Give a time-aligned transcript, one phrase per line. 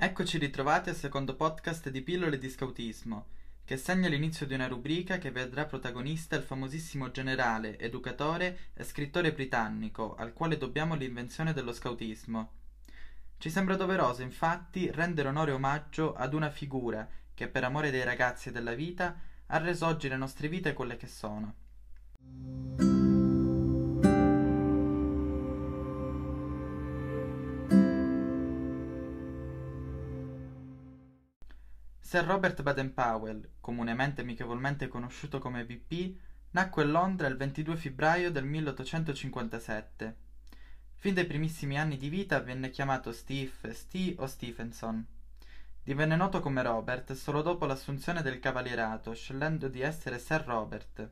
[0.00, 3.26] Eccoci ritrovati al secondo podcast di Pillole di Scautismo,
[3.64, 9.32] che segna l'inizio di una rubrica che vedrà protagonista il famosissimo generale, educatore e scrittore
[9.32, 12.50] britannico, al quale dobbiamo l'invenzione dello scautismo.
[13.38, 17.04] Ci sembra doveroso, infatti, rendere onore e omaggio ad una figura
[17.34, 20.96] che, per amore dei ragazzi e della vita, ha reso oggi le nostre vite quelle
[20.96, 21.54] che sono.
[32.08, 36.16] Sir Robert Baden-Powell, comunemente e amichevolmente conosciuto come BP,
[36.52, 40.16] nacque a Londra il 22 febbraio del 1857.
[40.94, 45.06] Fin dai primissimi anni di vita venne chiamato Steve, Steve o Stephenson.
[45.82, 51.10] Divenne noto come Robert solo dopo l'assunzione del cavalierato, scegliendo di essere Sir Robert.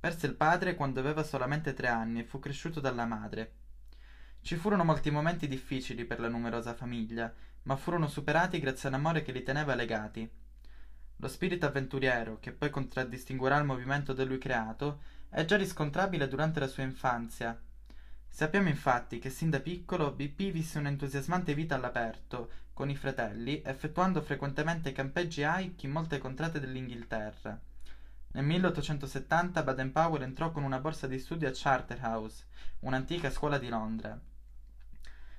[0.00, 3.52] Perse il padre quando aveva solamente tre anni e fu cresciuto dalla madre.
[4.40, 9.32] Ci furono molti momenti difficili per la numerosa famiglia, ma furono superati grazie all'amore che
[9.32, 10.28] li teneva legati.
[11.16, 16.60] Lo spirito avventuriero, che poi contraddistinguerà il movimento da lui creato, è già riscontrabile durante
[16.60, 17.60] la sua infanzia.
[18.28, 24.22] Sappiamo infatti che sin da piccolo BP visse un'entusiasmante vita all'aperto, con i fratelli, effettuando
[24.22, 27.60] frequentemente campeggi hike in molte contrate dell'Inghilterra.
[28.30, 32.44] Nel 1870 Baden-Powell entrò con una borsa di studio a Charterhouse,
[32.80, 34.16] un'antica scuola di Londra.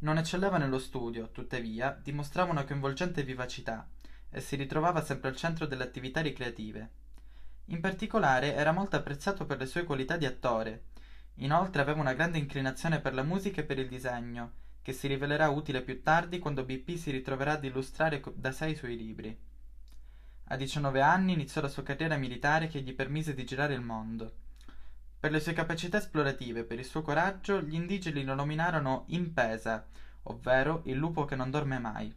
[0.00, 3.86] Non eccelleva nello studio, tuttavia, dimostrava una coinvolgente vivacità
[4.30, 6.90] e si ritrovava sempre al centro delle attività ricreative.
[7.66, 10.84] In particolare era molto apprezzato per le sue qualità di attore.
[11.36, 15.50] Inoltre aveva una grande inclinazione per la musica e per il disegno, che si rivelerà
[15.50, 19.38] utile più tardi quando BP si ritroverà ad illustrare da sé i suoi libri.
[20.44, 24.32] A 19 anni iniziò la sua carriera militare che gli permise di girare il mondo.
[25.20, 29.86] Per le sue capacità esplorative e per il suo coraggio, gli indigeni lo nominarono Impesa,
[30.22, 32.10] ovvero il lupo che non dorme mai.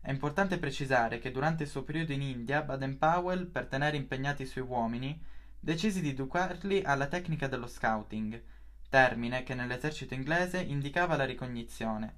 [0.00, 4.46] È importante precisare che durante il suo periodo in India, Baden-Powell, per tenere impegnati i
[4.46, 5.20] suoi uomini,
[5.58, 8.40] decise di educarli alla tecnica dello scouting,
[8.88, 12.14] termine che nell'esercito inglese indicava la ricognizione.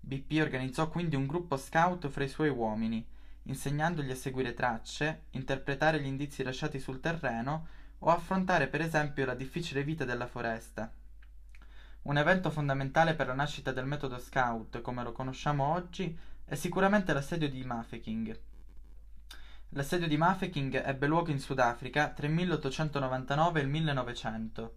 [0.00, 3.06] BP organizzò quindi un gruppo scout fra i suoi uomini,
[3.42, 9.34] insegnandogli a seguire tracce, interpretare gli indizi lasciati sul terreno o affrontare per esempio la
[9.34, 10.92] difficile vita della foresta.
[12.02, 17.12] Un evento fondamentale per la nascita del metodo scout, come lo conosciamo oggi, è sicuramente
[17.12, 18.40] l'assedio di Mafeking.
[19.70, 24.76] L'assedio di Mafeking ebbe luogo in Sudafrica tra il 1899 e il 1900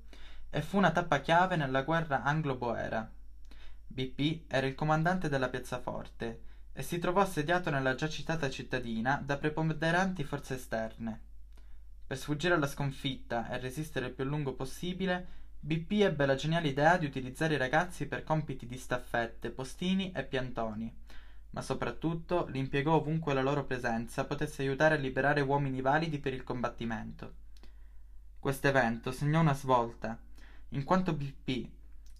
[0.49, 3.09] e fu una tappa chiave nella guerra anglo-boera.
[3.87, 6.41] BP era il comandante della piazzaforte
[6.73, 11.30] e si trovò assediato nella già citata cittadina da preponderanti forze esterne.
[12.11, 15.25] Per sfuggire alla sconfitta e resistere il più a lungo possibile,
[15.61, 20.25] BP ebbe la geniale idea di utilizzare i ragazzi per compiti di staffette, postini e
[20.25, 20.93] piantoni,
[21.51, 26.33] ma soprattutto li impiegò ovunque la loro presenza potesse aiutare a liberare uomini validi per
[26.33, 27.35] il combattimento.
[28.39, 30.19] Questo evento segnò una svolta,
[30.71, 31.65] in quanto BP,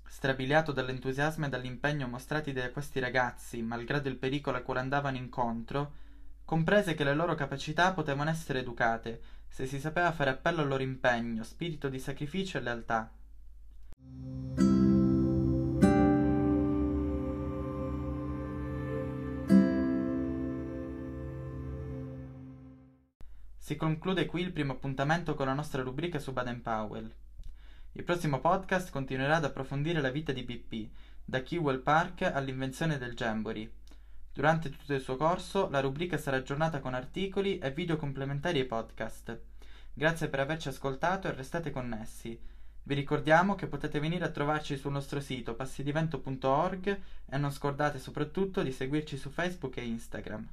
[0.08, 5.92] strabiliato dall'entusiasmo e dall'impegno mostrati da questi ragazzi, malgrado il pericolo a cui andavano incontro,
[6.46, 10.82] comprese che le loro capacità potevano essere educate se si sapeva fare appello al loro
[10.82, 13.12] impegno, spirito di sacrificio e lealtà.
[23.58, 27.14] Si conclude qui il primo appuntamento con la nostra rubrica su Baden-Powell.
[27.92, 30.90] Il prossimo podcast continuerà ad approfondire la vita di BP,
[31.26, 33.70] da Kewell Park all'invenzione del Jamboree.
[34.34, 38.66] Durante tutto il suo corso, la rubrica sarà aggiornata con articoli e video complementari ai
[38.66, 39.40] podcast.
[39.94, 42.40] Grazie per averci ascoltato e restate connessi.
[42.84, 47.00] Vi ricordiamo che potete venire a trovarci sul nostro sito passidivento.org
[47.30, 50.48] e non scordate soprattutto di seguirci su Facebook e Instagram.